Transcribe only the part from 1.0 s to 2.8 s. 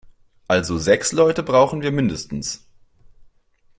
Leute brauchen wir mindestens.